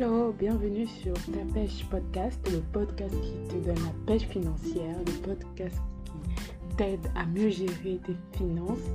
Hello, 0.00 0.32
bienvenue 0.32 0.86
sur 0.86 1.12
Ta 1.14 1.40
Pêche 1.52 1.84
Podcast, 1.90 2.38
le 2.52 2.60
podcast 2.72 3.12
qui 3.20 3.48
te 3.48 3.66
donne 3.66 3.84
la 3.84 3.92
pêche 4.06 4.28
financière, 4.28 4.96
le 4.96 5.12
podcast 5.26 5.76
qui 6.04 6.76
t'aide 6.76 7.10
à 7.16 7.26
mieux 7.26 7.48
gérer 7.48 7.98
tes 8.06 8.14
finances, 8.38 8.92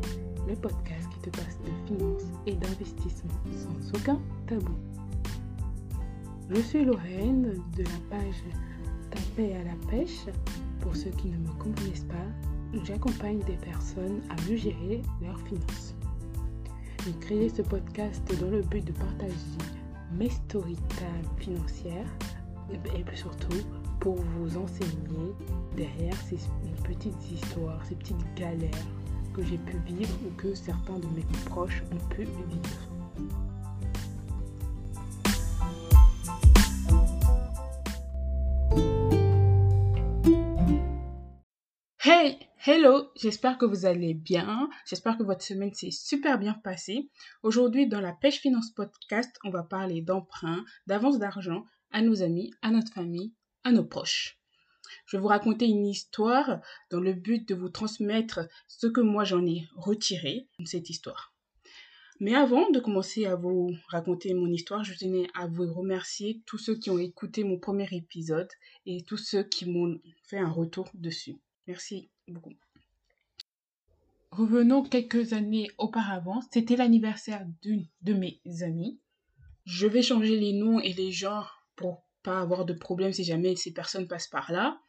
le 0.47 0.55
podcast 0.55 1.09
qui 1.11 1.29
te 1.29 1.37
passe 1.37 1.59
de 1.59 1.87
finances 1.93 2.23
et 2.47 2.53
d'investissement 2.53 3.33
sans 3.53 3.99
aucun 3.99 4.17
tabou. 4.47 4.71
Je 6.49 6.61
suis 6.61 6.85
Lorraine 6.85 7.61
de 7.75 7.83
la 7.83 8.17
page 8.17 8.41
Taper 9.11 9.57
à 9.57 9.63
la 9.65 9.75
pêche. 9.89 10.27
Pour 10.79 10.95
ceux 10.95 11.11
qui 11.11 11.27
ne 11.27 11.37
me 11.37 11.51
connaissent 11.59 12.05
pas, 12.05 12.79
j'accompagne 12.85 13.39
des 13.39 13.57
personnes 13.57 14.21
à 14.29 14.49
mieux 14.49 14.55
gérer 14.55 15.01
leurs 15.21 15.41
finances. 15.41 15.95
J'ai 17.05 17.19
créé 17.19 17.49
ce 17.49 17.61
podcast 17.61 18.23
dans 18.39 18.51
le 18.51 18.61
but 18.61 18.85
de 18.85 18.93
partager 18.93 19.35
mes 20.17 20.29
story 20.29 20.77
financières 21.37 22.07
et 22.71 23.03
puis 23.03 23.17
surtout 23.17 23.61
pour 23.99 24.15
vous 24.15 24.57
enseigner 24.57 25.33
derrière 25.75 26.15
ces 26.27 26.37
petites 26.83 27.31
histoires, 27.31 27.83
ces 27.85 27.95
petites 27.95 28.33
galères 28.35 28.69
que 29.33 29.43
j'ai 29.43 29.57
pu 29.57 29.77
vivre 29.85 30.13
ou 30.25 30.31
que 30.35 30.53
certains 30.53 30.99
de 30.99 31.07
mes 31.07 31.23
proches 31.45 31.83
ont 31.91 32.07
pu 32.09 32.23
vivre. 32.23 33.02
Hello, 42.65 43.09
j'espère 43.17 43.57
que 43.57 43.65
vous 43.65 43.85
allez 43.85 44.13
bien. 44.13 44.69
J'espère 44.85 45.17
que 45.17 45.23
votre 45.23 45.43
semaine 45.43 45.73
s'est 45.73 45.91
super 45.91 46.39
bien 46.39 46.53
passée. 46.53 47.09
Aujourd'hui, 47.41 47.87
dans 47.87 47.99
la 47.99 48.13
Pêche 48.13 48.39
Finance 48.39 48.71
Podcast, 48.71 49.37
on 49.43 49.49
va 49.49 49.63
parler 49.63 50.01
d'emprunt, 50.01 50.63
d'avance 50.87 51.19
d'argent 51.19 51.65
à 51.91 52.01
nos 52.01 52.23
amis, 52.23 52.53
à 52.61 52.71
notre 52.71 52.93
famille, 52.93 53.33
à 53.65 53.73
nos 53.73 53.83
proches. 53.83 54.39
Je 55.05 55.17
vais 55.17 55.21
vous 55.21 55.27
raconter 55.27 55.65
une 55.65 55.85
histoire 55.85 56.61
dans 56.89 57.01
le 57.01 57.11
but 57.11 57.45
de 57.49 57.55
vous 57.55 57.67
transmettre 57.67 58.47
ce 58.67 58.87
que 58.87 59.01
moi 59.01 59.25
j'en 59.25 59.45
ai 59.45 59.67
retiré 59.75 60.47
de 60.59 60.65
cette 60.65 60.89
histoire. 60.89 61.33
Mais 62.21 62.35
avant 62.35 62.69
de 62.69 62.79
commencer 62.79 63.25
à 63.25 63.35
vous 63.35 63.75
raconter 63.89 64.33
mon 64.33 64.47
histoire, 64.47 64.85
je 64.85 64.93
tenais 64.93 65.27
à 65.33 65.47
vous 65.47 65.73
remercier 65.73 66.41
tous 66.45 66.59
ceux 66.59 66.75
qui 66.75 66.89
ont 66.89 66.99
écouté 66.99 67.43
mon 67.43 67.59
premier 67.59 67.89
épisode 67.91 68.49
et 68.85 69.03
tous 69.03 69.17
ceux 69.17 69.43
qui 69.43 69.69
m'ont 69.69 69.99
fait 70.23 70.39
un 70.39 70.49
retour 70.49 70.89
dessus. 70.93 71.35
Merci 71.67 72.09
beaucoup. 72.27 72.53
Revenons 74.31 74.83
quelques 74.83 75.33
années 75.33 75.69
auparavant. 75.77 76.41
C'était 76.51 76.75
l'anniversaire 76.75 77.45
d'une 77.61 77.87
de 78.01 78.13
mes 78.13 78.41
amies. 78.61 78.99
Je 79.65 79.87
vais 79.87 80.01
changer 80.01 80.37
les 80.37 80.53
noms 80.53 80.79
et 80.79 80.93
les 80.93 81.11
gens 81.11 81.45
pour 81.75 82.03
pas 82.23 82.39
avoir 82.39 82.65
de 82.65 82.73
problème 82.73 83.13
si 83.13 83.23
jamais 83.23 83.55
ces 83.55 83.71
personnes 83.71 84.07
passent 84.07 84.27
par 84.27 84.51
là. 84.51 84.81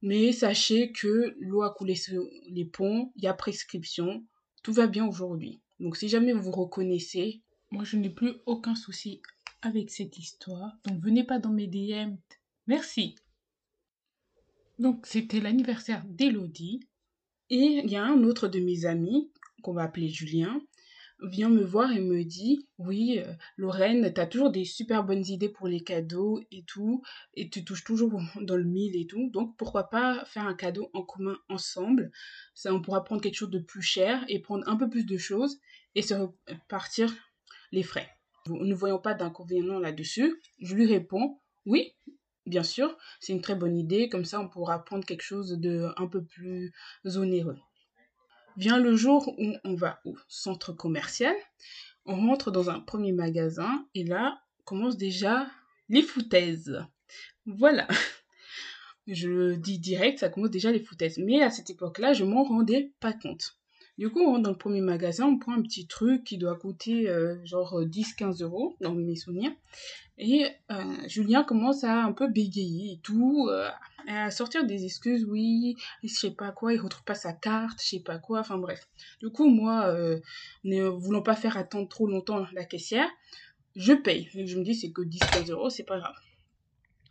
Mais 0.00 0.32
sachez 0.32 0.92
que 0.92 1.36
l'eau 1.38 1.62
a 1.62 1.74
coulé 1.74 1.96
sur 1.96 2.24
les 2.48 2.64
ponts, 2.64 3.12
il 3.16 3.24
y 3.24 3.26
a 3.26 3.34
prescription, 3.34 4.24
tout 4.62 4.72
va 4.72 4.86
bien 4.86 5.06
aujourd'hui. 5.06 5.60
Donc 5.80 5.96
si 5.96 6.08
jamais 6.08 6.32
vous 6.32 6.42
vous 6.42 6.52
reconnaissez, 6.52 7.42
moi 7.70 7.84
je 7.84 7.96
n'ai 7.96 8.10
plus 8.10 8.32
aucun 8.46 8.74
souci 8.74 9.20
avec 9.60 9.90
cette 9.90 10.18
histoire. 10.18 10.78
Donc 10.84 11.00
venez 11.00 11.24
pas 11.24 11.38
dans 11.38 11.50
mes 11.50 11.66
DM. 11.66 12.16
Merci. 12.66 13.16
Donc 14.78 15.06
c'était 15.06 15.40
l'anniversaire 15.40 16.04
d'Elodie. 16.06 16.80
Et 17.50 17.80
il 17.82 17.90
y 17.90 17.96
a 17.96 18.04
un 18.04 18.22
autre 18.24 18.46
de 18.48 18.60
mes 18.60 18.84
amis, 18.84 19.32
qu'on 19.62 19.72
va 19.72 19.84
appeler 19.84 20.08
Julien, 20.08 20.60
vient 21.22 21.48
me 21.48 21.64
voir 21.64 21.92
et 21.92 22.00
me 22.00 22.22
dit 22.24 22.68
Oui, 22.78 23.18
euh, 23.18 23.32
Lorraine, 23.56 24.12
tu 24.12 24.20
as 24.20 24.26
toujours 24.26 24.50
des 24.50 24.64
super 24.64 25.02
bonnes 25.02 25.24
idées 25.26 25.48
pour 25.48 25.66
les 25.66 25.80
cadeaux 25.80 26.40
et 26.50 26.64
tout, 26.64 27.02
et 27.34 27.48
tu 27.48 27.64
touches 27.64 27.84
toujours 27.84 28.20
dans 28.40 28.56
le 28.56 28.64
mille 28.64 28.96
et 28.96 29.06
tout, 29.06 29.30
donc 29.30 29.56
pourquoi 29.56 29.90
pas 29.90 30.24
faire 30.26 30.46
un 30.46 30.54
cadeau 30.54 30.90
en 30.92 31.02
commun 31.02 31.38
ensemble? 31.48 32.12
Ça, 32.54 32.72
on 32.72 32.82
pourra 32.82 33.02
prendre 33.02 33.22
quelque 33.22 33.34
chose 33.34 33.50
de 33.50 33.58
plus 33.58 33.82
cher 33.82 34.24
et 34.28 34.40
prendre 34.40 34.68
un 34.68 34.76
peu 34.76 34.88
plus 34.88 35.04
de 35.04 35.18
choses 35.18 35.58
et 35.94 36.02
se 36.02 36.14
repartir 36.14 37.12
les 37.72 37.82
frais. 37.82 38.08
Nous 38.46 38.64
ne 38.64 38.74
voyons 38.74 38.98
pas 38.98 39.14
d'inconvénient 39.14 39.78
là-dessus. 39.78 40.40
Je 40.60 40.74
lui 40.74 40.86
réponds 40.86 41.40
Oui, 41.66 41.94
bien 42.48 42.62
sûr, 42.62 42.96
c'est 43.20 43.32
une 43.32 43.40
très 43.40 43.54
bonne 43.54 43.76
idée. 43.76 44.08
Comme 44.08 44.24
ça, 44.24 44.40
on 44.40 44.48
pourra 44.48 44.84
prendre 44.84 45.04
quelque 45.04 45.22
chose 45.22 45.52
de 45.52 45.88
un 45.96 46.06
peu 46.06 46.22
plus 46.22 46.72
onéreux. 47.04 47.58
Vient 48.56 48.78
le 48.78 48.96
jour 48.96 49.28
où 49.38 49.54
on 49.64 49.74
va 49.74 50.00
au 50.04 50.16
centre 50.26 50.72
commercial. 50.72 51.34
On 52.06 52.16
rentre 52.16 52.50
dans 52.50 52.70
un 52.70 52.80
premier 52.80 53.12
magasin 53.12 53.86
et 53.94 54.02
là 54.02 54.40
commence 54.64 54.96
déjà 54.96 55.46
les 55.88 56.02
foutaises. 56.02 56.84
Voilà. 57.46 57.86
Je 59.06 59.54
dis 59.54 59.78
direct, 59.78 60.18
ça 60.18 60.28
commence 60.28 60.50
déjà 60.50 60.70
les 60.70 60.80
foutaises. 60.80 61.18
Mais 61.18 61.40
à 61.40 61.50
cette 61.50 61.70
époque-là, 61.70 62.12
je 62.12 62.24
m'en 62.24 62.44
rendais 62.44 62.92
pas 63.00 63.14
compte. 63.14 63.57
Du 63.98 64.10
coup, 64.10 64.38
dans 64.38 64.50
le 64.50 64.56
premier 64.56 64.80
magasin, 64.80 65.26
on 65.26 65.38
prend 65.38 65.54
un 65.54 65.62
petit 65.62 65.88
truc 65.88 66.22
qui 66.22 66.38
doit 66.38 66.54
coûter 66.54 67.08
euh, 67.08 67.44
genre 67.44 67.82
10-15 67.82 68.44
euros, 68.44 68.76
dans 68.80 68.94
mes 68.94 69.16
souvenirs. 69.16 69.50
Et 70.18 70.46
euh, 70.70 71.08
Julien 71.08 71.42
commence 71.42 71.82
à 71.82 72.04
un 72.04 72.12
peu 72.12 72.28
bégayer 72.28 72.92
et 72.92 72.98
tout, 73.02 73.48
euh, 73.50 73.68
à 74.06 74.30
sortir 74.30 74.64
des 74.64 74.84
excuses, 74.84 75.24
oui, 75.24 75.76
je 76.04 76.08
sais 76.08 76.30
pas 76.30 76.52
quoi, 76.52 76.72
il 76.72 76.80
retrouve 76.80 77.02
pas 77.02 77.16
sa 77.16 77.32
carte, 77.32 77.82
je 77.82 77.88
sais 77.88 78.00
pas 78.00 78.18
quoi, 78.18 78.38
enfin 78.38 78.56
bref. 78.56 78.88
Du 79.20 79.30
coup, 79.30 79.48
moi, 79.48 79.92
ne 80.62 80.84
voulant 80.84 81.22
pas 81.22 81.34
faire 81.34 81.56
attendre 81.56 81.88
trop 81.88 82.06
longtemps 82.06 82.46
la 82.52 82.64
caissière, 82.64 83.08
je 83.74 83.92
paye. 83.92 84.28
Je 84.32 84.58
me 84.58 84.62
dis, 84.62 84.76
c'est 84.76 84.92
que 84.92 85.02
10-15 85.02 85.50
euros, 85.50 85.70
c'est 85.70 85.84
pas 85.84 85.98
grave. 85.98 86.14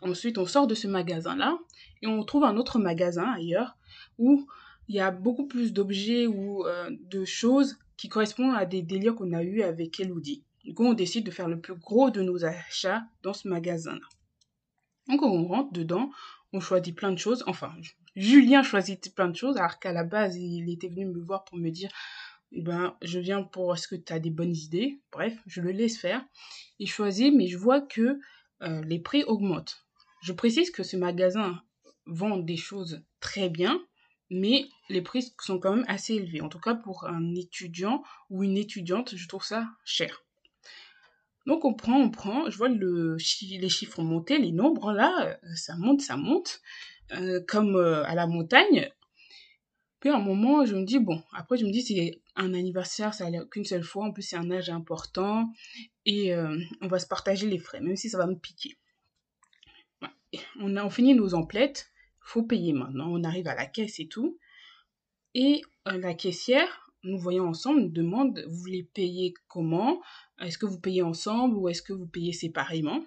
Ensuite, 0.01 0.37
on 0.37 0.45
sort 0.45 0.67
de 0.67 0.75
ce 0.75 0.87
magasin-là 0.87 1.57
et 2.01 2.07
on 2.07 2.23
trouve 2.23 2.45
un 2.45 2.55
autre 2.55 2.79
magasin 2.79 3.31
ailleurs 3.33 3.75
où 4.19 4.47
il 4.87 4.95
y 4.95 4.99
a 4.99 5.11
beaucoup 5.11 5.47
plus 5.47 5.73
d'objets 5.73 6.27
ou 6.27 6.65
euh, 6.65 6.89
de 7.01 7.25
choses 7.25 7.77
qui 7.97 8.09
correspondent 8.09 8.55
à 8.55 8.65
des 8.65 8.81
délires 8.81 9.15
qu'on 9.15 9.33
a 9.33 9.43
eu 9.43 9.61
avec 9.61 9.99
Elodie. 9.99 10.43
Du 10.63 10.73
coup, 10.73 10.85
on 10.85 10.93
décide 10.93 11.25
de 11.25 11.31
faire 11.31 11.47
le 11.47 11.59
plus 11.59 11.75
gros 11.75 12.09
de 12.09 12.21
nos 12.21 12.45
achats 12.45 13.03
dans 13.23 13.33
ce 13.33 13.47
magasin-là. 13.47 14.07
Donc, 15.07 15.21
on 15.23 15.45
rentre 15.47 15.71
dedans, 15.71 16.11
on 16.53 16.59
choisit 16.59 16.95
plein 16.95 17.11
de 17.11 17.17
choses. 17.17 17.43
Enfin, 17.47 17.73
Julien 18.15 18.63
choisit 18.63 19.13
plein 19.15 19.29
de 19.29 19.35
choses, 19.35 19.57
alors 19.57 19.79
qu'à 19.79 19.93
la 19.93 20.03
base, 20.03 20.35
il 20.35 20.69
était 20.69 20.89
venu 20.89 21.05
me 21.05 21.21
voir 21.21 21.45
pour 21.45 21.57
me 21.57 21.69
dire 21.69 21.89
ben, 22.51 22.95
je 23.01 23.19
viens 23.19 23.43
pour 23.43 23.73
est-ce 23.73 23.87
que 23.87 23.95
tu 23.95 24.13
as 24.13 24.19
des 24.19 24.29
bonnes 24.29 24.55
idées? 24.55 24.99
Bref, 25.11 25.37
je 25.47 25.61
le 25.61 25.71
laisse 25.71 25.97
faire. 25.97 26.23
Il 26.79 26.89
choisit, 26.89 27.33
mais 27.33 27.47
je 27.47 27.57
vois 27.57 27.81
que 27.81 28.19
euh, 28.63 28.81
les 28.83 28.99
prix 28.99 29.23
augmentent. 29.23 29.85
Je 30.23 30.33
précise 30.33 30.71
que 30.71 30.83
ce 30.83 30.97
magasin 30.97 31.61
vend 32.05 32.37
des 32.37 32.55
choses 32.55 33.03
très 33.19 33.49
bien, 33.49 33.81
mais 34.29 34.67
les 34.89 35.01
prix 35.01 35.33
sont 35.41 35.59
quand 35.59 35.75
même 35.75 35.85
assez 35.87 36.15
élevés. 36.15 36.41
En 36.41 36.49
tout 36.49 36.59
cas, 36.59 36.75
pour 36.75 37.05
un 37.05 37.35
étudiant 37.35 38.03
ou 38.29 38.43
une 38.43 38.57
étudiante, 38.57 39.15
je 39.15 39.27
trouve 39.27 39.43
ça 39.43 39.67
cher. 39.85 40.23
Donc 41.47 41.63
on 41.63 41.73
prend, 41.73 41.97
on 41.97 42.11
prend, 42.11 42.49
je 42.49 42.57
vois 42.57 42.67
le, 42.67 43.15
les 43.15 43.69
chiffres 43.69 44.01
monter, 44.03 44.37
les 44.37 44.51
nombres 44.51 44.91
là, 44.91 45.37
euh, 45.43 45.55
ça 45.55 45.77
monte, 45.77 46.01
ça 46.01 46.17
monte, 46.17 46.61
euh, 47.13 47.39
comme 47.47 47.77
euh, 47.77 48.03
à 48.03 48.15
la 48.15 48.27
montagne. 48.27 48.91
Puis 50.01 50.09
à 50.09 50.17
un 50.17 50.19
moment, 50.19 50.65
je 50.65 50.75
me 50.75 50.83
dis, 50.83 50.99
bon, 50.99 51.23
après 51.33 51.57
je 51.57 51.65
me 51.65 51.71
dis, 51.71 51.81
c'est 51.81 52.21
un 52.35 52.53
anniversaire, 52.53 53.13
ça 53.13 53.31
n'a 53.31 53.45
qu'une 53.45 53.63
seule 53.63 53.83
fois, 53.83 54.05
en 54.05 54.11
plus 54.11 54.23
c'est 54.23 54.35
un 54.35 54.51
âge 54.51 54.69
important, 54.69 55.49
et 56.05 56.35
on 56.35 56.87
va 56.87 56.99
se 56.99 57.07
partager 57.07 57.47
les 57.47 57.57
frais, 57.57 57.79
même 57.79 57.95
si 57.95 58.09
ça 58.09 58.19
va 58.19 58.27
me 58.27 58.35
piquer. 58.35 58.77
On 60.59 60.75
a 60.75 60.85
on 60.85 60.89
finit 60.91 61.15
nos 61.15 61.33
emplettes, 61.33 61.89
faut 62.27 62.43
payer 62.43 62.73
maintenant. 62.73 63.07
On 63.09 63.23
arrive 63.23 63.47
à 63.47 63.55
la 63.55 63.65
caisse 63.65 63.99
et 63.99 64.07
tout. 64.07 64.37
Et 65.33 65.61
euh, 65.87 65.97
la 65.97 66.13
caissière, 66.13 66.91
nous 67.03 67.17
voyons 67.17 67.47
ensemble, 67.47 67.81
nous 67.81 67.89
demande, 67.89 68.43
vous 68.47 68.57
voulez 68.57 68.83
payer 68.83 69.33
comment? 69.47 70.01
Est-ce 70.39 70.57
que 70.57 70.65
vous 70.65 70.79
payez 70.79 71.01
ensemble 71.01 71.55
ou 71.55 71.69
est-ce 71.69 71.81
que 71.81 71.93
vous 71.93 72.07
payez 72.07 72.33
séparément? 72.33 73.03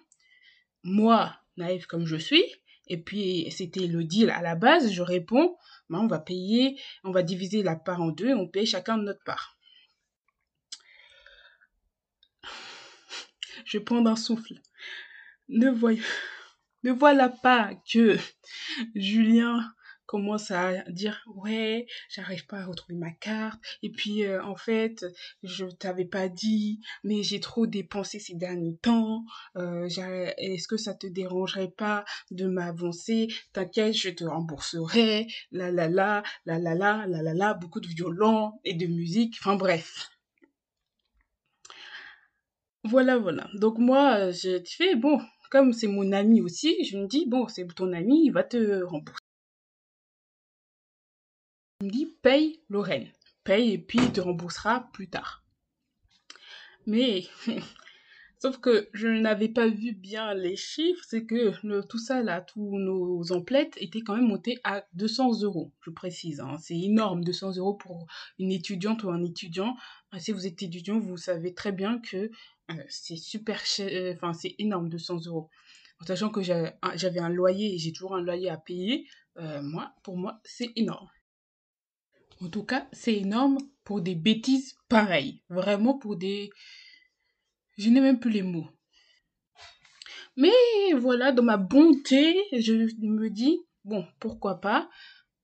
Moi, 0.82 1.37
naïve 1.58 1.87
comme 1.87 2.06
je 2.06 2.17
suis, 2.17 2.44
et 2.87 2.96
puis 2.96 3.50
c'était 3.50 3.87
le 3.87 4.05
deal 4.05 4.31
à 4.31 4.40
la 4.40 4.55
base, 4.55 4.90
je 4.90 5.02
réponds, 5.02 5.56
ben, 5.90 5.99
on 5.99 6.06
va 6.06 6.19
payer, 6.19 6.81
on 7.05 7.11
va 7.11 7.22
diviser 7.22 7.62
la 7.62 7.76
part 7.76 8.00
en 8.00 8.08
deux 8.08 8.34
on 8.34 8.49
paye 8.49 8.67
chacun 8.67 8.96
de 8.96 9.02
notre 9.02 9.22
part. 9.22 9.58
Je 13.67 13.78
prends 13.78 14.05
un 14.06 14.17
souffle. 14.17 14.55
Ne 15.49 15.70
voyons 15.70 16.02
ne 16.82 16.93
voilà 16.93 17.29
pas 17.29 17.73
que 17.93 18.17
Julien 18.94 19.61
commence 20.06 20.50
à 20.50 20.82
dire 20.91 21.23
ouais 21.37 21.87
j'arrive 22.09 22.44
pas 22.47 22.59
à 22.59 22.65
retrouver 22.65 22.99
ma 22.99 23.12
carte. 23.12 23.61
Et 23.85 23.91
puis 23.91 24.25
euh, 24.25 24.43
en 24.43 24.56
fait 24.56 25.06
je 25.44 25.67
t'avais 25.67 26.05
pas 26.05 26.29
dit 26.29 26.81
mais 27.05 27.23
j'ai 27.23 27.38
trop 27.38 27.67
dépensé 27.69 28.19
ces 28.19 28.35
derniers 28.35 28.77
temps. 28.82 29.25
Euh, 29.56 29.87
est-ce 30.37 30.67
que 30.67 30.77
ça 30.77 30.94
te 30.94 31.06
dérangerait 31.06 31.71
pas 31.77 32.05
de 32.32 32.47
m'avancer? 32.49 33.29
T'inquiète 33.53 33.94
je 33.94 34.11
te 34.11 34.25
rembourserai. 34.25 35.29
La 35.53 35.71
la 35.71 35.88
la 35.88 36.25
la 36.44 36.59
la 36.59 36.75
la 36.75 37.06
la 37.06 37.23
la 37.23 37.35
la 37.35 37.55
beaucoup 37.55 37.81
de 37.81 37.87
violon 37.87 38.53
et 38.65 38.75
de 38.75 38.87
musique. 38.87 39.37
Enfin 39.41 39.55
bref. 39.55 40.11
Voilà, 42.85 43.19
voilà. 43.19 43.47
Donc 43.55 43.79
moi, 43.79 44.31
j'ai 44.31 44.65
fait, 44.65 44.97
bon, 44.97 45.21
comme 45.50 45.73
c'est 45.73 45.88
mon 45.88 46.12
ami 46.12 46.41
aussi, 46.41 46.85
je 46.85 46.97
me 46.97 47.06
dis, 47.06 47.26
bon, 47.26 47.49
c'est 47.49 47.67
ton 47.75 47.93
ami, 47.93 48.26
il 48.26 48.31
va 48.31 48.44
te 48.44 48.82
rembourser. 48.85 49.19
Il 51.81 51.88
me 51.88 51.93
dit, 51.93 52.06
paye 52.23 52.61
Lorraine. 52.69 53.08
Paye 53.44 53.73
et 53.73 53.79
puis 53.79 53.99
il 53.99 54.12
te 54.12 54.20
remboursera 54.20 54.88
plus 54.93 55.08
tard. 55.08 55.44
Mais 56.87 57.25
Sauf 58.43 58.56
que 58.56 58.88
je 58.94 59.06
n'avais 59.06 59.50
pas 59.50 59.69
vu 59.69 59.93
bien 59.93 60.32
les 60.32 60.56
chiffres, 60.56 61.05
c'est 61.06 61.26
que 61.26 61.53
tout 61.82 61.99
ça 61.99 62.23
là, 62.23 62.41
tous 62.41 62.79
nos 62.79 63.32
emplettes 63.32 63.75
étaient 63.76 64.00
quand 64.00 64.17
même 64.17 64.29
montés 64.29 64.58
à 64.64 64.87
200 64.94 65.43
euros, 65.43 65.73
je 65.82 65.91
précise. 65.91 66.41
Hein. 66.41 66.56
C'est 66.58 66.79
énorme, 66.79 67.23
200 67.23 67.56
euros 67.58 67.75
pour 67.75 68.06
une 68.38 68.50
étudiante 68.50 69.05
ou 69.05 69.11
un 69.11 69.23
étudiant. 69.23 69.76
Si 70.17 70.32
vous 70.32 70.46
êtes 70.46 70.62
étudiant, 70.62 70.99
vous 70.99 71.19
savez 71.19 71.53
très 71.53 71.70
bien 71.70 71.99
que 71.99 72.31
c'est 72.88 73.17
super 73.17 73.64
cher, 73.64 73.88
euh, 73.93 74.14
enfin 74.14 74.32
c'est 74.32 74.55
énorme, 74.58 74.88
200 74.88 75.26
euros. 75.26 75.50
En 76.00 76.06
sachant 76.06 76.31
que 76.31 76.40
j'avais 76.43 77.20
un 77.20 77.28
loyer 77.28 77.75
et 77.75 77.78
j'ai 77.78 77.93
toujours 77.93 78.14
un 78.14 78.22
loyer 78.22 78.49
à 78.49 78.56
payer, 78.56 79.06
euh, 79.38 79.61
moi, 79.62 79.93
pour 80.02 80.17
moi, 80.17 80.40
c'est 80.44 80.72
énorme. 80.76 81.08
En 82.40 82.49
tout 82.49 82.64
cas, 82.64 82.88
c'est 82.93 83.14
énorme 83.14 83.58
pour 83.84 84.00
des 84.00 84.14
bêtises 84.14 84.75
pareilles. 84.88 85.43
Vraiment 85.50 85.99
pour 85.99 86.17
des 86.17 86.50
je 87.76 87.88
n'ai 87.88 88.00
même 88.00 88.20
plus 88.20 88.31
les 88.31 88.43
mots. 88.43 88.69
Mais 90.37 90.52
voilà, 90.96 91.32
dans 91.32 91.43
ma 91.43 91.56
bonté, 91.56 92.37
je 92.52 92.72
me 93.00 93.28
dis, 93.31 93.58
bon, 93.84 94.06
pourquoi 94.20 94.61
pas, 94.61 94.88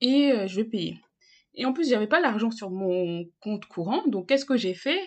et 0.00 0.32
euh, 0.32 0.46
je 0.46 0.56
vais 0.56 0.64
payer. 0.64 0.98
Et 1.54 1.64
en 1.64 1.72
plus, 1.72 1.88
j'avais 1.88 2.06
pas 2.06 2.20
l'argent 2.20 2.50
sur 2.50 2.70
mon 2.70 3.24
compte 3.40 3.66
courant, 3.66 4.06
donc 4.06 4.28
qu'est-ce 4.28 4.44
que 4.44 4.56
j'ai 4.56 4.74
fait? 4.74 5.00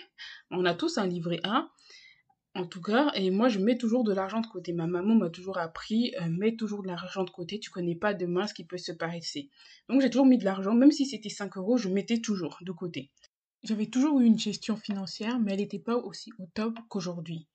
On 0.49 0.65
a 0.65 0.73
tous 0.73 0.97
un 0.97 1.05
livret 1.07 1.39
A, 1.43 1.69
en 2.55 2.65
tout 2.65 2.81
cas, 2.81 3.11
et 3.13 3.29
moi 3.29 3.47
je 3.47 3.59
mets 3.59 3.77
toujours 3.77 4.03
de 4.03 4.13
l'argent 4.13 4.41
de 4.41 4.47
côté. 4.47 4.73
Ma 4.73 4.87
maman 4.87 5.15
m'a 5.15 5.29
toujours 5.29 5.59
appris, 5.59 6.13
euh, 6.19 6.29
mets 6.29 6.55
toujours 6.55 6.81
de 6.81 6.87
l'argent 6.87 7.23
de 7.23 7.29
côté, 7.29 7.59
tu 7.59 7.69
connais 7.69 7.95
pas 7.95 8.13
demain 8.13 8.47
ce 8.47 8.53
qui 8.53 8.63
peut 8.65 8.77
se 8.77 8.91
passer. 8.91 9.49
Donc 9.87 10.01
j'ai 10.01 10.09
toujours 10.09 10.25
mis 10.25 10.37
de 10.37 10.45
l'argent, 10.45 10.73
même 10.73 10.91
si 10.91 11.05
c'était 11.05 11.29
5 11.29 11.57
euros, 11.57 11.77
je 11.77 11.89
mettais 11.89 12.19
toujours 12.19 12.57
de 12.61 12.71
côté. 12.71 13.11
J'avais 13.63 13.85
toujours 13.87 14.19
eu 14.19 14.25
une 14.25 14.39
gestion 14.39 14.77
financière, 14.77 15.39
mais 15.39 15.53
elle 15.53 15.59
n'était 15.59 15.79
pas 15.79 15.95
aussi 15.95 16.31
au 16.39 16.45
top 16.53 16.79
qu'aujourd'hui. 16.89 17.47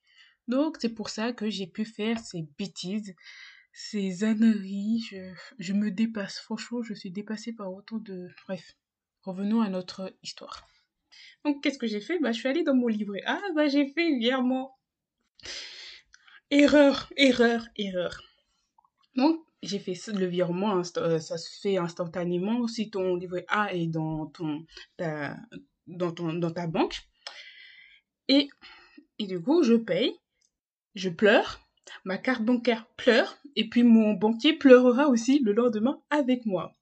Donc 0.48 0.76
c'est 0.80 0.94
pour 0.94 1.08
ça 1.08 1.32
que 1.32 1.50
j'ai 1.50 1.66
pu 1.66 1.84
faire 1.84 2.18
ces 2.18 2.46
bêtises, 2.58 3.14
ces 3.72 4.22
âneries. 4.22 5.04
Je, 5.58 5.72
me 5.72 5.90
dépasse. 5.90 6.38
Franchement, 6.38 6.82
je 6.82 6.94
suis 6.94 7.10
dépassée 7.10 7.52
par 7.52 7.72
autant 7.72 7.98
de... 7.98 8.28
Bref, 8.46 8.76
revenons 9.22 9.62
à 9.62 9.70
notre 9.70 10.14
histoire. 10.22 10.66
Donc 11.44 11.62
qu'est-ce 11.62 11.78
que 11.78 11.86
j'ai 11.86 12.00
fait? 12.00 12.18
Bah, 12.20 12.32
Je 12.32 12.38
suis 12.38 12.48
allée 12.48 12.62
dans 12.64 12.74
mon 12.74 12.88
livret. 12.88 13.22
Ah 13.26 13.40
bah 13.54 13.66
j'ai 13.66 13.86
fait 13.92 14.18
virement. 14.18 14.76
Erreur, 16.50 17.12
erreur, 17.16 17.66
erreur. 17.76 18.20
Donc 19.16 19.40
j'ai 19.62 19.78
fait 19.78 19.94
le 20.08 20.26
virement, 20.26 20.82
euh, 20.98 21.18
ça 21.18 21.38
se 21.38 21.60
fait 21.60 21.78
instantanément 21.78 22.66
si 22.68 22.90
ton 22.90 23.16
livret 23.16 23.46
A 23.48 23.72
est 23.72 23.86
dans 23.86 24.26
ton, 24.26 24.66
dans, 24.98 26.12
dans 26.12 26.50
ta 26.50 26.66
banque. 26.66 26.96
Et, 28.28 28.48
et 29.18 29.26
du 29.26 29.40
coup, 29.40 29.62
je 29.62 29.74
paye, 29.74 30.12
je 30.94 31.08
pleure, 31.08 31.60
ma 32.04 32.18
carte 32.18 32.42
bancaire 32.42 32.86
pleure, 32.96 33.38
et 33.56 33.68
puis 33.68 33.82
mon 33.82 34.12
banquier 34.12 34.54
pleurera 34.54 35.08
aussi 35.08 35.38
le 35.40 35.52
lendemain 35.52 36.02
avec 36.10 36.44
moi. 36.46 36.74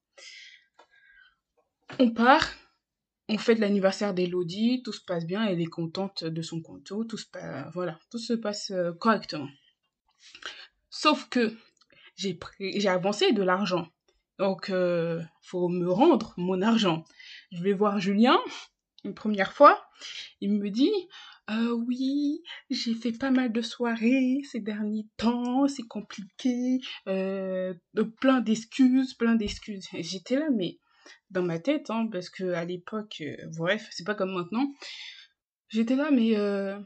On 1.99 2.11
part, 2.11 2.49
on 3.29 3.37
fait 3.37 3.55
l'anniversaire 3.55 4.13
d'Elodie, 4.13 4.81
tout 4.83 4.91
se 4.91 5.01
passe 5.01 5.25
bien, 5.25 5.45
elle 5.45 5.61
est 5.61 5.65
contente 5.65 6.23
de 6.23 6.41
son 6.41 6.61
compte, 6.61 6.83
tout 6.83 7.17
se 7.17 7.25
passe, 7.25 7.67
voilà, 7.73 7.97
tout 8.11 8.17
se 8.17 8.33
passe 8.33 8.71
euh, 8.71 8.91
correctement. 8.93 9.49
Sauf 10.89 11.29
que 11.29 11.55
j'ai 12.15 12.37
j'ai 12.59 12.89
avancé 12.89 13.31
de 13.31 13.43
l'argent. 13.43 13.87
Donc, 14.39 14.69
euh, 14.69 15.21
faut 15.41 15.69
me 15.69 15.89
rendre 15.89 16.33
mon 16.37 16.61
argent. 16.61 17.03
Je 17.51 17.61
vais 17.63 17.73
voir 17.73 17.99
Julien, 17.99 18.39
une 19.03 19.13
première 19.13 19.53
fois, 19.53 19.85
il 20.41 20.53
me 20.53 20.69
dit 20.69 20.91
euh, 21.49 21.71
oui, 21.71 22.41
j'ai 22.69 22.93
fait 22.93 23.11
pas 23.11 23.31
mal 23.31 23.51
de 23.51 23.61
soirées 23.61 24.41
ces 24.49 24.59
derniers 24.59 25.07
temps, 25.17 25.67
c'est 25.67 25.83
compliqué, 25.83 26.79
plein 27.05 28.41
d'excuses, 28.41 29.13
plein 29.13 29.35
d'excuses. 29.35 29.87
J'étais 29.93 30.37
là, 30.37 30.47
mais 30.53 30.79
dans 31.31 31.43
ma 31.43 31.59
tête, 31.59 31.89
hein, 31.89 32.07
parce 32.11 32.29
que 32.29 32.53
à 32.53 32.65
l'époque, 32.65 33.21
euh, 33.21 33.35
bref, 33.57 33.87
c'est 33.91 34.05
pas 34.05 34.15
comme 34.15 34.33
maintenant. 34.33 34.67
J'étais 35.69 35.95
là, 35.95 36.11
mais 36.11 36.37
euh, 36.37 36.79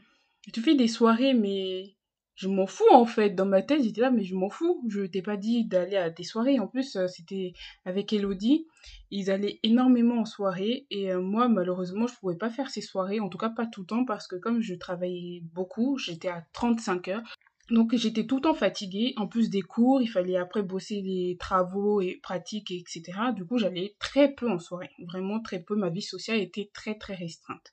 tu 0.52 0.60
fais 0.62 0.74
des 0.74 0.88
soirées, 0.88 1.34
mais 1.34 1.98
je 2.38 2.46
m'en 2.46 2.68
fous 2.68 2.84
en 2.92 3.04
fait. 3.04 3.30
Dans 3.30 3.46
ma 3.46 3.62
tête, 3.62 3.82
j'étais 3.82 4.00
là, 4.00 4.12
mais 4.12 4.22
je 4.22 4.36
m'en 4.36 4.48
fous. 4.48 4.80
Je 4.88 5.02
t'ai 5.02 5.22
pas 5.22 5.36
dit 5.36 5.64
d'aller 5.64 5.96
à 5.96 6.08
des 6.08 6.22
soirées. 6.22 6.60
En 6.60 6.68
plus, 6.68 6.94
euh, 6.94 7.08
c'était 7.08 7.52
avec 7.84 8.12
Elodie. 8.12 8.68
Ils 9.10 9.28
allaient 9.32 9.58
énormément 9.64 10.20
en 10.20 10.24
soirée. 10.24 10.86
Et 10.92 11.12
euh, 11.12 11.20
moi, 11.20 11.48
malheureusement, 11.48 12.06
je 12.06 12.14
pouvais 12.14 12.36
pas 12.36 12.48
faire 12.48 12.70
ces 12.70 12.80
soirées. 12.80 13.18
En 13.18 13.28
tout 13.28 13.38
cas, 13.38 13.50
pas 13.50 13.66
tout 13.66 13.80
le 13.80 13.86
temps 13.88 14.04
parce 14.04 14.28
que 14.28 14.36
comme 14.36 14.60
je 14.60 14.74
travaillais 14.74 15.42
beaucoup, 15.52 15.98
j'étais 15.98 16.28
à 16.28 16.46
35 16.52 17.08
heures. 17.08 17.36
Donc 17.70 17.94
j'étais 17.94 18.26
tout 18.26 18.36
le 18.36 18.42
temps 18.42 18.54
fatiguée. 18.54 19.14
En 19.16 19.26
plus 19.26 19.50
des 19.50 19.62
cours, 19.62 20.00
il 20.00 20.08
fallait 20.08 20.36
après 20.36 20.62
bosser 20.62 21.02
les 21.02 21.36
travaux 21.38 22.00
et 22.00 22.18
pratiques, 22.22 22.70
etc. 22.70 23.02
Du 23.34 23.44
coup, 23.44 23.58
j'allais 23.58 23.94
très 23.98 24.32
peu 24.32 24.50
en 24.50 24.58
soirée. 24.58 24.90
Vraiment 25.06 25.40
très 25.40 25.60
peu. 25.60 25.76
Ma 25.76 25.90
vie 25.90 26.02
sociale 26.02 26.38
était 26.38 26.70
très 26.72 26.94
très 26.94 27.14
restreinte. 27.14 27.72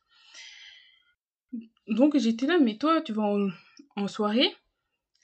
Donc 1.88 2.18
j'étais 2.18 2.48
là, 2.48 2.60
mais 2.60 2.78
toi, 2.78 3.02
tu 3.02 3.14
vas 3.14 3.38
en 3.96 4.08
soirée, 4.08 4.52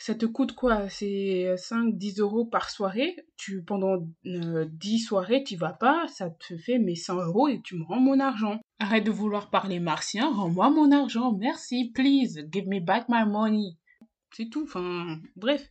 ça 0.02 0.16
te 0.16 0.26
coûte 0.26 0.54
quoi? 0.54 0.90
C'est 0.90 1.54
5-10 1.58 2.22
euros 2.22 2.46
par 2.46 2.72
soirée. 2.72 3.16
Tu, 3.38 3.62
pendant 3.62 3.98
10 4.24 4.36
euh, 4.36 4.98
soirées, 4.98 5.44
tu 5.44 5.56
vas 5.56 5.74
pas, 5.74 6.08
ça 6.08 6.32
te 6.32 6.58
fait 6.58 6.80
mes 6.80 6.96
100 6.96 7.24
euros 7.28 7.48
et 7.48 7.62
tu 7.62 7.76
me 7.76 7.84
rends 7.84 8.00
mon 8.00 8.20
argent. 8.20 8.60
Arrête 8.80 9.04
de 9.04 9.12
vouloir 9.12 9.52
parler 9.52 9.80
martien, 9.80 10.34
rends-moi 10.34 10.72
mon 10.72 10.92
argent, 10.92 11.34
merci, 11.34 11.92
please, 11.94 12.48
give 12.52 12.68
me 12.68 12.80
back 12.80 13.10
my 13.10 13.26
money. 13.28 13.78
C'est 14.33 14.50
tout, 14.50 14.63
enfin, 14.63 15.19
bref. 15.36 15.69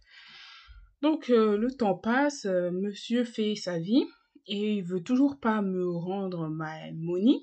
Donc 1.02 1.30
euh, 1.30 1.56
le 1.56 1.70
temps 1.70 1.94
passe, 1.96 2.44
euh, 2.44 2.70
monsieur 2.70 3.24
fait 3.24 3.54
sa 3.54 3.78
vie 3.78 4.04
et 4.46 4.74
il 4.74 4.84
veut 4.84 5.02
toujours 5.02 5.40
pas 5.40 5.62
me 5.62 5.88
rendre 5.88 6.48
ma 6.48 6.92
money 6.92 7.42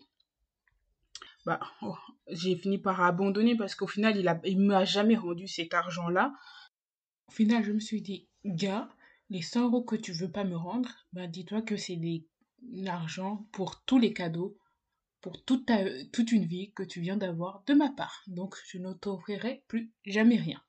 bah, 1.48 1.62
oh, 1.82 1.96
j'ai 2.27 2.58
fini 2.58 2.77
par 2.77 3.01
abandonner 3.01 3.56
parce 3.56 3.74
qu'au 3.74 3.88
final, 3.88 4.18
il, 4.18 4.27
a, 4.27 4.38
il 4.44 4.60
m'a 4.60 4.84
jamais 4.84 5.15
rendu 5.15 5.48
cet 5.48 5.74
argent-là. 5.74 6.34
Au 7.30 7.32
final, 7.32 7.63
je 7.63 7.72
me 7.72 7.80
suis 7.80 8.01
dit, 8.01 8.27
gars, 8.44 8.89
les 9.30 9.42
100 9.42 9.63
euros 9.63 9.82
que 9.82 9.96
tu 9.96 10.12
veux 10.12 10.30
pas 10.30 10.44
me 10.44 10.58
rendre, 10.58 10.89
bah, 11.13 11.25
dis-toi 11.25 11.62
que 11.62 11.77
c'est 11.77 11.96
des 11.96 12.27
l'argent 12.74 13.48
pour 13.53 13.82
tous 13.86 13.98
les 13.98 14.12
cadeaux, 14.12 14.58
pour 15.22 15.42
toute 15.42 15.70
une 16.34 16.46
vie 16.46 16.74
que 16.74 16.84
tu 16.84 17.00
viens 17.00 17.15
d'avoir 17.15 17.63
de 17.65 17.74
ma 17.74 17.92
part. 17.92 18.24
Donc, 18.27 18.58
je 18.68 18.77
ne 18.77 18.92
t'offrirai 18.92 19.63
plus 19.70 19.94
jamais 20.06 20.36
rien. 20.36 20.62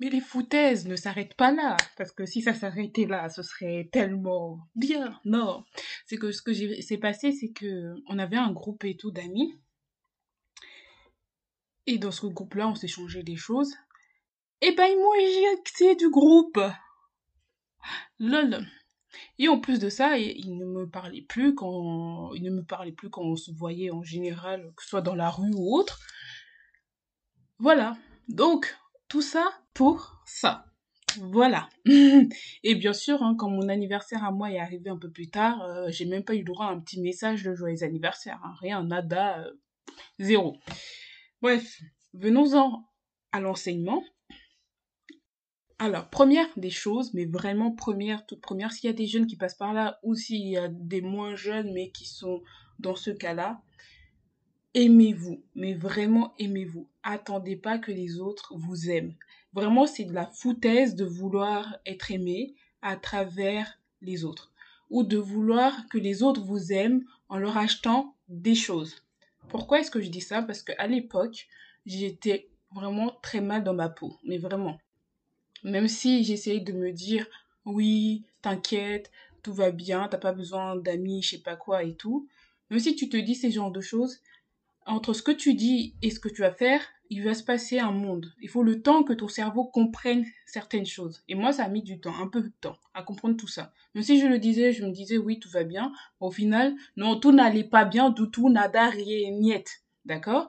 Mais 0.00 0.10
les 0.10 0.20
foutaises 0.20 0.86
ne 0.86 0.96
s'arrêtent 0.96 1.36
pas 1.36 1.52
là, 1.52 1.76
parce 1.96 2.10
que 2.10 2.26
si 2.26 2.42
ça 2.42 2.52
s'arrêtait 2.52 3.06
là, 3.06 3.28
ce 3.28 3.42
serait 3.42 3.88
tellement 3.92 4.58
bien. 4.74 5.20
Non, 5.24 5.64
c'est 6.06 6.16
que 6.16 6.32
ce 6.32 6.42
que 6.42 6.52
s'est 6.52 6.98
passé, 6.98 7.32
c'est 7.32 7.52
que 7.52 7.94
on 8.08 8.18
avait 8.18 8.36
un 8.36 8.52
groupe 8.52 8.84
et 8.84 8.96
tout 8.96 9.12
d'amis, 9.12 9.54
et 11.86 11.98
dans 11.98 12.10
ce 12.10 12.26
groupe-là, 12.26 12.68
on 12.68 12.74
changé 12.86 13.22
des 13.22 13.36
choses. 13.36 13.74
Et 14.60 14.72
ben, 14.72 14.86
ils 14.86 14.96
m'ont 14.96 15.14
éjecté 15.14 15.96
du 15.96 16.08
groupe. 16.08 16.58
Lol. 18.18 18.66
Et 19.38 19.48
en 19.48 19.60
plus 19.60 19.78
de 19.78 19.90
ça, 19.90 20.16
ils 20.18 20.56
ne 20.56 20.64
me 20.64 20.88
parlaient 20.88 21.22
plus 21.22 21.54
quand, 21.54 22.32
ils 22.34 22.42
ne 22.42 22.50
me 22.50 22.64
parlaient 22.64 22.92
plus 22.92 23.10
quand 23.10 23.22
on 23.22 23.36
se 23.36 23.52
voyait 23.52 23.90
en 23.90 24.02
général, 24.02 24.72
que 24.76 24.82
ce 24.82 24.88
soit 24.88 25.02
dans 25.02 25.14
la 25.14 25.30
rue 25.30 25.52
ou 25.54 25.76
autre. 25.76 26.00
Voilà. 27.58 27.96
Donc, 28.28 28.76
tout 29.08 29.22
ça 29.22 29.63
pour 29.74 30.22
ça. 30.24 30.66
Voilà. 31.20 31.68
Et 32.64 32.74
bien 32.74 32.92
sûr, 32.92 33.22
hein, 33.22 33.36
quand 33.38 33.50
mon 33.50 33.68
anniversaire 33.68 34.24
à 34.24 34.32
moi 34.32 34.50
est 34.50 34.58
arrivé 34.58 34.90
un 34.90 34.96
peu 34.96 35.10
plus 35.10 35.28
tard, 35.28 35.62
euh, 35.62 35.86
j'ai 35.90 36.06
même 36.06 36.24
pas 36.24 36.34
eu 36.34 36.42
droit 36.42 36.66
à 36.66 36.70
un 36.70 36.80
petit 36.80 37.00
message 37.00 37.42
de 37.42 37.54
joyeux 37.54 37.82
anniversaire. 37.82 38.40
Hein. 38.44 38.54
Rien, 38.60 38.82
nada, 38.82 39.40
euh, 39.40 39.52
zéro. 40.18 40.56
Bref, 41.42 41.80
venons-en 42.14 42.84
à 43.32 43.40
l'enseignement. 43.40 44.02
Alors, 45.78 46.08
première 46.08 46.46
des 46.56 46.70
choses, 46.70 47.12
mais 47.14 47.26
vraiment 47.26 47.72
première, 47.72 48.24
toute 48.26 48.40
première, 48.40 48.72
s'il 48.72 48.88
y 48.88 48.92
a 48.92 48.96
des 48.96 49.06
jeunes 49.06 49.26
qui 49.26 49.36
passent 49.36 49.56
par 49.56 49.74
là 49.74 49.98
ou 50.02 50.14
s'il 50.14 50.46
y 50.48 50.56
a 50.56 50.68
des 50.68 51.00
moins 51.00 51.34
jeunes 51.34 51.72
mais 51.72 51.90
qui 51.90 52.06
sont 52.06 52.42
dans 52.78 52.94
ce 52.94 53.10
cas-là, 53.10 53.60
aimez-vous, 54.74 55.42
mais 55.54 55.74
vraiment 55.74 56.34
aimez-vous. 56.38 56.88
Attendez 57.02 57.56
pas 57.56 57.78
que 57.78 57.92
les 57.92 58.20
autres 58.20 58.54
vous 58.56 58.90
aiment. 58.90 59.14
Vraiment, 59.54 59.86
c'est 59.86 60.04
de 60.04 60.12
la 60.12 60.26
foutaise 60.26 60.96
de 60.96 61.04
vouloir 61.04 61.78
être 61.86 62.10
aimé 62.10 62.54
à 62.82 62.96
travers 62.96 63.78
les 64.02 64.24
autres 64.24 64.52
ou 64.90 65.04
de 65.04 65.16
vouloir 65.16 65.88
que 65.88 65.98
les 65.98 66.22
autres 66.22 66.42
vous 66.42 66.72
aiment 66.72 67.04
en 67.28 67.38
leur 67.38 67.56
achetant 67.56 68.16
des 68.28 68.56
choses. 68.56 69.02
Pourquoi 69.48 69.80
est-ce 69.80 69.90
que 69.90 70.00
je 70.00 70.10
dis 70.10 70.20
ça? 70.20 70.42
Parce 70.42 70.62
qu'à 70.62 70.86
l'époque, 70.86 71.46
j'étais 71.86 72.48
vraiment 72.74 73.12
très 73.22 73.40
mal 73.40 73.62
dans 73.62 73.74
ma 73.74 73.88
peau, 73.88 74.18
mais 74.24 74.38
vraiment. 74.38 74.78
Même 75.62 75.88
si 75.88 76.24
j'essayais 76.24 76.60
de 76.60 76.72
me 76.72 76.90
dire, 76.90 77.26
oui, 77.64 78.24
t'inquiète, 78.42 79.10
tout 79.42 79.54
va 79.54 79.70
bien, 79.70 80.08
t'as 80.08 80.18
pas 80.18 80.32
besoin 80.32 80.76
d'amis, 80.76 81.22
je 81.22 81.30
sais 81.30 81.42
pas 81.42 81.56
quoi 81.56 81.84
et 81.84 81.94
tout. 81.94 82.28
Même 82.70 82.80
si 82.80 82.96
tu 82.96 83.08
te 83.08 83.16
dis 83.16 83.34
ces 83.34 83.50
genres 83.50 83.70
de 83.70 83.80
choses, 83.80 84.18
entre 84.84 85.12
ce 85.12 85.22
que 85.22 85.30
tu 85.30 85.54
dis 85.54 85.94
et 86.02 86.10
ce 86.10 86.18
que 86.18 86.28
tu 86.28 86.42
vas 86.42 86.52
faire, 86.52 86.82
il 87.10 87.22
va 87.22 87.34
se 87.34 87.42
passer 87.42 87.78
un 87.78 87.90
monde. 87.90 88.32
Il 88.40 88.48
faut 88.48 88.62
le 88.62 88.82
temps 88.82 89.02
que 89.02 89.12
ton 89.12 89.28
cerveau 89.28 89.64
comprenne 89.64 90.24
certaines 90.46 90.86
choses. 90.86 91.22
Et 91.28 91.34
moi, 91.34 91.52
ça 91.52 91.64
a 91.64 91.68
mis 91.68 91.82
du 91.82 92.00
temps, 92.00 92.18
un 92.20 92.28
peu 92.28 92.42
de 92.42 92.52
temps, 92.60 92.78
à 92.94 93.02
comprendre 93.02 93.36
tout 93.36 93.48
ça. 93.48 93.72
Même 93.94 94.04
si 94.04 94.20
je 94.20 94.26
le 94.26 94.38
disais, 94.38 94.72
je 94.72 94.84
me 94.84 94.90
disais, 94.90 95.18
oui, 95.18 95.38
tout 95.38 95.50
va 95.50 95.64
bien. 95.64 95.92
Au 96.20 96.30
final, 96.30 96.74
non, 96.96 97.18
tout 97.18 97.32
n'allait 97.32 97.64
pas 97.64 97.84
bien 97.84 98.10
du 98.10 98.30
tout, 98.30 98.48
nada, 98.48 98.88
rien, 98.88 99.30
niet. 99.32 99.82
D'accord? 100.04 100.48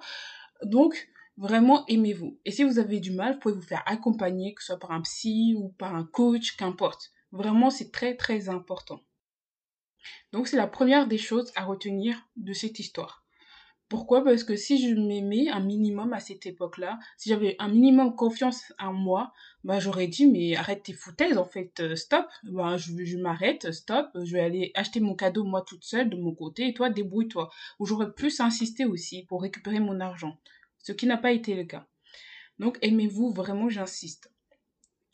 Donc, 0.63 1.09
vraiment, 1.37 1.85
aimez-vous. 1.87 2.39
Et 2.45 2.51
si 2.51 2.63
vous 2.63 2.79
avez 2.79 2.99
du 2.99 3.11
mal, 3.11 3.33
vous 3.33 3.39
pouvez 3.39 3.55
vous 3.55 3.61
faire 3.61 3.83
accompagner, 3.85 4.53
que 4.53 4.61
ce 4.61 4.67
soit 4.67 4.79
par 4.79 4.91
un 4.91 5.01
psy 5.01 5.55
ou 5.57 5.69
par 5.77 5.95
un 5.95 6.05
coach, 6.05 6.55
qu'importe. 6.55 7.11
Vraiment, 7.31 7.69
c'est 7.69 7.91
très, 7.91 8.15
très 8.15 8.49
important. 8.49 9.01
Donc, 10.31 10.47
c'est 10.47 10.57
la 10.57 10.67
première 10.67 11.07
des 11.07 11.17
choses 11.17 11.51
à 11.55 11.65
retenir 11.65 12.27
de 12.37 12.53
cette 12.53 12.79
histoire. 12.79 13.24
Pourquoi? 13.87 14.23
Parce 14.23 14.43
que 14.43 14.55
si 14.55 14.79
je 14.79 14.95
m'aimais 14.95 15.49
un 15.49 15.59
minimum 15.59 16.11
à 16.13 16.19
cette 16.19 16.47
époque-là, 16.47 16.97
si 17.17 17.29
j'avais 17.29 17.55
un 17.59 17.67
minimum 17.67 18.15
confiance 18.15 18.73
en 18.79 18.93
moi, 18.93 19.31
bah 19.63 19.79
j'aurais 19.79 20.07
dit 20.07 20.25
mais 20.25 20.55
arrête 20.55 20.83
tes 20.83 20.93
foutaises 20.93 21.37
en 21.37 21.45
fait, 21.45 21.79
euh, 21.81 21.95
stop, 21.95 22.25
bah, 22.43 22.77
je, 22.77 23.17
m'arrête, 23.17 23.71
stop, 23.71 24.09
je 24.15 24.33
vais 24.33 24.41
aller 24.41 24.71
acheter 24.73 24.99
mon 24.99 25.13
cadeau 25.13 25.43
moi 25.43 25.61
toute 25.61 25.83
seule 25.83 26.09
de 26.09 26.17
mon 26.17 26.33
côté 26.33 26.67
et 26.67 26.73
toi 26.73 26.89
débrouille-toi. 26.89 27.51
Ou 27.79 27.85
j'aurais 27.85 28.11
plus 28.11 28.39
insisté 28.39 28.85
aussi 28.85 29.23
pour 29.25 29.43
récupérer 29.43 29.79
mon 29.79 29.99
argent, 29.99 30.39
ce 30.79 30.91
qui 30.91 31.05
n'a 31.05 31.17
pas 31.17 31.31
été 31.31 31.53
le 31.53 31.65
cas. 31.65 31.85
Donc 32.57 32.79
aimez-vous 32.81 33.33
vraiment, 33.33 33.69
j'insiste. 33.69 34.31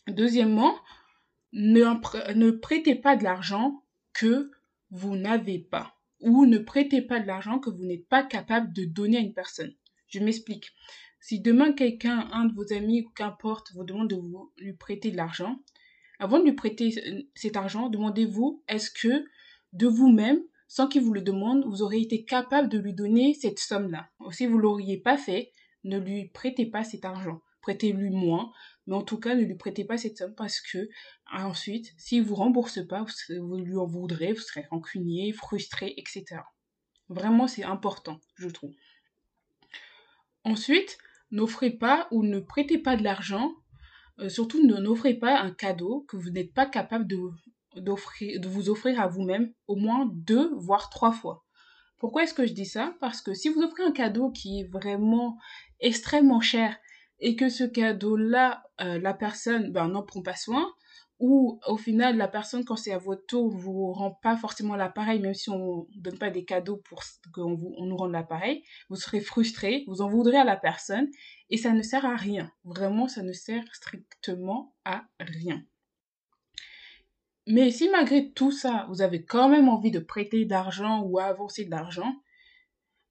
Deuxièmement, 0.07 0.75
ne 1.51 2.51
prêtez 2.51 2.95
pas 2.95 3.17
de 3.17 3.25
l'argent 3.25 3.83
que 4.13 4.49
vous 4.91 5.17
n'avez 5.17 5.59
pas 5.59 6.00
ou 6.21 6.45
ne 6.45 6.57
prêtez 6.57 7.01
pas 7.01 7.19
de 7.19 7.27
l'argent 7.27 7.59
que 7.59 7.69
vous 7.69 7.83
n'êtes 7.83 8.07
pas 8.07 8.23
capable 8.23 8.73
de 8.73 8.85
donner 8.85 9.17
à 9.17 9.21
une 9.21 9.33
personne. 9.33 9.73
Je 10.07 10.19
m'explique. 10.19 10.71
Si 11.19 11.39
demain 11.39 11.73
quelqu'un, 11.73 12.29
un 12.31 12.45
de 12.45 12.53
vos 12.53 12.73
amis 12.73 13.01
ou 13.01 13.09
qu'importe, 13.09 13.71
vous 13.73 13.83
demande 13.83 14.09
de 14.09 14.15
vous, 14.15 14.51
lui 14.57 14.73
prêter 14.73 15.11
de 15.11 15.17
l'argent, 15.17 15.59
avant 16.19 16.39
de 16.39 16.45
lui 16.45 16.53
prêter 16.53 16.91
cet 17.35 17.57
argent, 17.57 17.89
demandez-vous 17.89 18.63
est-ce 18.67 18.91
que 18.91 19.25
de 19.73 19.87
vous-même, 19.87 20.39
sans 20.67 20.87
qu'il 20.87 21.01
vous 21.01 21.13
le 21.13 21.21
demande, 21.21 21.65
vous 21.65 21.81
aurez 21.81 21.99
été 21.99 22.25
capable 22.25 22.69
de 22.69 22.77
lui 22.77 22.93
donner 22.93 23.33
cette 23.33 23.59
somme-là? 23.59 24.09
Si 24.31 24.45
vous 24.45 24.57
l'auriez 24.57 24.97
pas 24.97 25.17
fait, 25.17 25.51
ne 25.83 25.99
lui 25.99 26.29
prêtez 26.29 26.65
pas 26.65 26.83
cet 26.83 27.05
argent. 27.05 27.41
Prêtez-lui 27.61 28.09
moins, 28.09 28.51
mais 28.91 28.97
en 28.97 29.03
tout 29.03 29.21
cas, 29.21 29.35
ne 29.35 29.43
lui 29.43 29.55
prêtez 29.55 29.85
pas 29.85 29.97
cette 29.97 30.17
somme 30.17 30.35
parce 30.35 30.59
que 30.59 30.89
ensuite, 31.31 31.93
s'il 31.97 32.23
vous 32.23 32.35
rembourse 32.35 32.85
pas, 32.85 33.05
vous, 33.39 33.55
lui 33.55 33.77
en 33.77 33.85
voudrez, 33.85 34.33
vous 34.33 34.41
serez 34.41 34.65
rancunier, 34.69 35.31
frustré, 35.31 35.93
etc. 35.95 36.25
Vraiment, 37.07 37.47
c'est 37.47 37.63
important, 37.63 38.19
je 38.35 38.49
trouve. 38.49 38.73
Ensuite, 40.43 40.97
n'offrez 41.31 41.69
pas 41.69 42.09
ou 42.11 42.21
ne 42.21 42.41
prêtez 42.41 42.79
pas 42.79 42.97
de 42.97 43.03
l'argent. 43.03 43.53
Euh, 44.19 44.27
surtout, 44.27 44.61
ne 44.61 44.75
n'offrez 44.75 45.13
pas 45.13 45.39
un 45.39 45.51
cadeau 45.51 46.05
que 46.09 46.17
vous 46.17 46.29
n'êtes 46.29 46.53
pas 46.53 46.65
capable 46.65 47.07
de, 47.07 47.17
de 47.77 48.47
vous 48.49 48.69
offrir 48.69 48.99
à 48.99 49.07
vous-même 49.07 49.53
au 49.67 49.77
moins 49.77 50.11
deux, 50.13 50.53
voire 50.57 50.89
trois 50.89 51.13
fois. 51.13 51.45
Pourquoi 51.97 52.23
est-ce 52.23 52.33
que 52.33 52.45
je 52.45 52.51
dis 52.51 52.65
ça? 52.65 52.93
Parce 52.99 53.21
que 53.21 53.33
si 53.33 53.47
vous 53.47 53.61
offrez 53.61 53.83
un 53.83 53.93
cadeau 53.93 54.31
qui 54.31 54.59
est 54.59 54.67
vraiment 54.69 55.37
extrêmement 55.79 56.41
cher 56.41 56.77
et 57.21 57.35
que 57.35 57.49
ce 57.49 57.63
cadeau-là, 57.63 58.63
euh, 58.81 58.99
la 58.99 59.13
personne 59.13 59.71
ben, 59.71 59.87
n'en 59.87 60.03
prend 60.03 60.21
pas 60.21 60.35
soin, 60.35 60.73
ou 61.19 61.59
au 61.67 61.77
final, 61.77 62.17
la 62.17 62.27
personne, 62.27 62.65
quand 62.65 62.75
c'est 62.75 62.91
à 62.91 62.97
votre 62.97 63.27
tour, 63.27 63.47
vous 63.47 63.93
rend 63.93 64.09
pas 64.23 64.35
forcément 64.35 64.75
l'appareil, 64.75 65.19
même 65.19 65.35
si 65.35 65.51
on 65.51 65.87
ne 65.95 66.01
donne 66.01 66.17
pas 66.17 66.31
des 66.31 66.45
cadeaux 66.45 66.77
pour 66.77 67.03
qu'on 67.31 67.59
on 67.77 67.85
nous 67.85 67.95
rende 67.95 68.11
l'appareil, 68.11 68.63
vous 68.89 68.95
serez 68.95 69.21
frustré, 69.21 69.83
vous 69.87 70.01
en 70.01 70.09
voudrez 70.09 70.37
à 70.37 70.43
la 70.43 70.57
personne, 70.57 71.07
et 71.51 71.57
ça 71.57 71.73
ne 71.73 71.83
sert 71.83 72.07
à 72.07 72.15
rien. 72.15 72.51
Vraiment, 72.63 73.07
ça 73.07 73.21
ne 73.21 73.33
sert 73.33 73.63
strictement 73.71 74.73
à 74.83 75.03
rien. 75.19 75.63
Mais 77.45 77.69
si 77.69 77.87
malgré 77.89 78.31
tout 78.31 78.51
ça, 78.51 78.87
vous 78.89 79.03
avez 79.03 79.23
quand 79.23 79.47
même 79.47 79.69
envie 79.69 79.91
de 79.91 79.99
prêter 79.99 80.45
d'argent 80.45 81.03
ou 81.03 81.19
avancer 81.19 81.65
d'argent, 81.65 82.15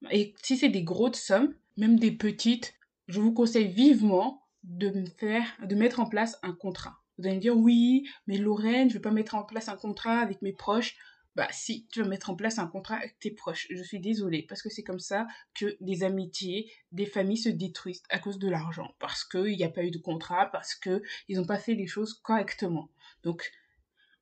et 0.09 0.33
si 0.43 0.57
c'est 0.57 0.69
des 0.69 0.83
grosses 0.83 1.21
sommes, 1.21 1.55
même 1.77 1.97
des 1.97 2.11
petites, 2.11 2.73
je 3.11 3.19
vous 3.19 3.33
conseille 3.33 3.67
vivement 3.67 4.43
de 4.63 5.75
mettre 5.75 5.99
en 5.99 6.05
place 6.05 6.37
un 6.43 6.53
contrat. 6.53 6.97
Vous 7.17 7.27
allez 7.27 7.35
me 7.35 7.41
dire, 7.41 7.57
oui, 7.57 8.07
mais 8.25 8.37
Lorraine, 8.37 8.89
je 8.89 8.95
ne 8.95 8.99
vais 8.99 9.01
pas 9.01 9.11
mettre 9.11 9.35
en 9.35 9.43
place 9.43 9.69
un 9.69 9.75
contrat 9.75 10.19
avec 10.19 10.41
mes 10.41 10.53
proches. 10.53 10.95
Bah 11.35 11.47
si, 11.51 11.87
tu 11.87 12.01
vas 12.01 12.07
mettre 12.07 12.29
en 12.29 12.35
place 12.35 12.57
un 12.57 12.67
contrat 12.67 12.95
avec 12.95 13.17
tes 13.19 13.31
proches. 13.31 13.67
Je 13.69 13.83
suis 13.83 13.99
désolée, 13.99 14.43
parce 14.43 14.61
que 14.61 14.69
c'est 14.69 14.83
comme 14.83 14.99
ça 14.99 15.27
que 15.53 15.77
des 15.79 16.03
amitiés, 16.03 16.71
des 16.91 17.05
familles 17.05 17.37
se 17.37 17.49
détruisent 17.49 18.03
à 18.09 18.19
cause 18.19 18.39
de 18.39 18.49
l'argent. 18.49 18.95
Parce 18.99 19.23
qu'il 19.23 19.55
n'y 19.55 19.63
a 19.63 19.69
pas 19.69 19.83
eu 19.83 19.91
de 19.91 19.97
contrat, 19.97 20.47
parce 20.51 20.75
qu'ils 20.75 21.01
n'ont 21.29 21.45
pas 21.45 21.59
fait 21.59 21.75
les 21.75 21.87
choses 21.87 22.13
correctement. 22.15 22.89
Donc, 23.23 23.51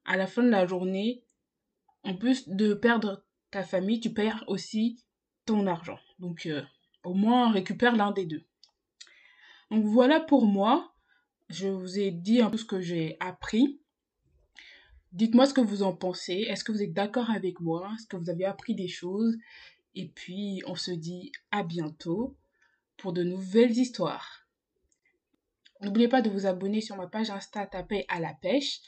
à 0.05 0.17
la 0.17 0.27
fin 0.27 0.43
de 0.43 0.49
la 0.49 0.67
journée, 0.67 1.23
en 2.03 2.15
plus 2.15 2.47
de 2.47 2.73
perdre 2.73 3.23
ta 3.51 3.63
famille, 3.63 3.99
tu 3.99 4.13
perds 4.13 4.43
aussi 4.47 5.03
ton 5.45 5.67
argent. 5.67 5.99
Donc, 6.19 6.45
euh, 6.45 6.63
au 7.03 7.13
moins, 7.13 7.51
récupère 7.51 7.95
l'un 7.95 8.11
des 8.11 8.25
deux. 8.25 8.45
Donc 9.71 9.85
voilà 9.85 10.19
pour 10.19 10.45
moi. 10.45 10.93
Je 11.49 11.67
vous 11.67 11.97
ai 11.97 12.11
dit 12.11 12.41
un 12.41 12.49
peu 12.49 12.57
ce 12.57 12.65
que 12.65 12.79
j'ai 12.79 13.17
appris. 13.19 13.79
Dites-moi 15.11 15.47
ce 15.47 15.53
que 15.53 15.61
vous 15.61 15.81
en 15.83 15.95
pensez. 15.95 16.45
Est-ce 16.47 16.63
que 16.63 16.71
vous 16.71 16.83
êtes 16.83 16.93
d'accord 16.93 17.31
avec 17.31 17.59
moi? 17.59 17.91
Est-ce 17.95 18.07
que 18.07 18.17
vous 18.17 18.29
avez 18.29 18.45
appris 18.45 18.75
des 18.75 18.87
choses? 18.87 19.35
Et 19.95 20.07
puis, 20.07 20.61
on 20.67 20.75
se 20.75 20.91
dit 20.91 21.31
à 21.51 21.63
bientôt 21.63 22.37
pour 22.97 23.13
de 23.13 23.23
nouvelles 23.23 23.77
histoires. 23.77 24.45
N'oubliez 25.81 26.07
pas 26.07 26.21
de 26.21 26.29
vous 26.29 26.45
abonner 26.45 26.81
sur 26.81 26.97
ma 26.97 27.07
page 27.07 27.29
Insta 27.29 27.65
Taper 27.65 28.05
à 28.09 28.19
la 28.19 28.33
pêche. 28.33 28.81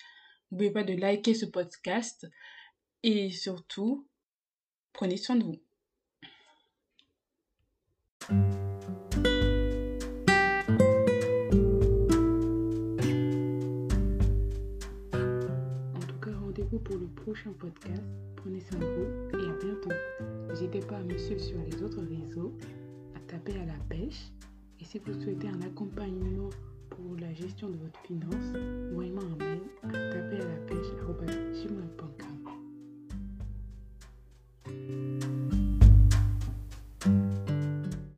N'oubliez 0.51 0.71
pas 0.71 0.83
de 0.83 0.93
liker 0.93 1.33
ce 1.33 1.45
podcast. 1.45 2.29
Et 3.03 3.31
surtout, 3.31 4.07
prenez 4.93 5.17
soin 5.17 5.37
de 5.37 5.43
vous. 5.43 5.59
prochain 17.21 17.51
podcast. 17.59 18.01
Prenez 18.35 18.59
soin 18.61 18.79
de 18.79 18.85
vous 18.85 19.37
et 19.37 19.49
à 19.49 19.53
bientôt. 19.63 19.89
N'hésitez 20.49 20.79
pas 20.79 20.97
à 20.97 21.03
me 21.03 21.17
suivre 21.17 21.39
sur 21.39 21.57
les 21.59 21.83
autres 21.83 22.01
réseaux, 22.01 22.51
à 23.15 23.19
taper 23.31 23.53
à 23.59 23.65
la 23.65 23.77
pêche. 23.89 24.31
Et 24.79 24.85
si 24.85 24.99
vous 24.99 25.13
souhaitez 25.13 25.47
un 25.47 25.61
accompagnement 25.61 26.49
pour 26.89 27.15
la 27.19 27.31
gestion 27.33 27.69
de 27.69 27.77
votre 27.77 27.99
finance, 28.01 28.55
envoyez-moi 28.91 29.23
un 29.23 29.37
mail 29.37 29.61
à 29.83 29.91
taper 29.91 30.37
à 30.37 30.47
la 30.47 30.55
pêche 30.67 30.81